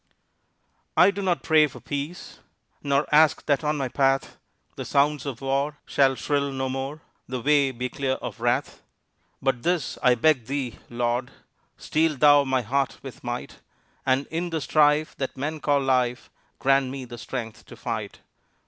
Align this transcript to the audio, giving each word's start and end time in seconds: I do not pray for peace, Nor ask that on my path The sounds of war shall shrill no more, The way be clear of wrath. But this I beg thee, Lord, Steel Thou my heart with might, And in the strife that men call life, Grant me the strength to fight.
I 0.97 1.11
do 1.11 1.21
not 1.21 1.43
pray 1.43 1.67
for 1.67 1.79
peace, 1.79 2.39
Nor 2.81 3.05
ask 3.13 3.45
that 3.45 3.63
on 3.63 3.77
my 3.77 3.87
path 3.87 4.39
The 4.75 4.83
sounds 4.83 5.27
of 5.27 5.41
war 5.41 5.77
shall 5.85 6.15
shrill 6.15 6.51
no 6.51 6.69
more, 6.69 7.03
The 7.27 7.39
way 7.39 7.69
be 7.69 7.87
clear 7.87 8.13
of 8.13 8.39
wrath. 8.39 8.81
But 9.43 9.61
this 9.61 9.99
I 10.01 10.15
beg 10.15 10.47
thee, 10.47 10.79
Lord, 10.89 11.29
Steel 11.77 12.17
Thou 12.17 12.45
my 12.45 12.63
heart 12.63 12.97
with 13.03 13.23
might, 13.23 13.59
And 14.03 14.25
in 14.31 14.49
the 14.49 14.59
strife 14.61 15.15
that 15.17 15.37
men 15.37 15.59
call 15.59 15.81
life, 15.81 16.31
Grant 16.57 16.89
me 16.89 17.05
the 17.05 17.19
strength 17.19 17.65
to 17.67 17.75
fight. 17.75 18.21